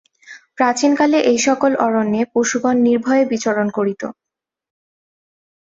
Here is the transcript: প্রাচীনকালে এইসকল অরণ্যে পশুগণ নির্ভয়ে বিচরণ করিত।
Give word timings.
প্রাচীনকালে 0.57 1.17
এইসকল 1.31 1.73
অরণ্যে 1.85 2.21
পশুগণ 2.33 2.75
নির্ভয়ে 2.87 3.23
বিচরণ 3.31 3.67
করিত। 3.77 4.01